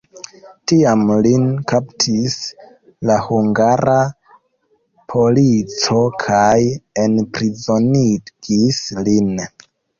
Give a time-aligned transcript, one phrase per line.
[0.69, 2.37] Tiam lin kaptis
[3.11, 3.99] la hungara
[5.15, 6.51] polico kaj
[7.07, 9.35] enprizonigis lin.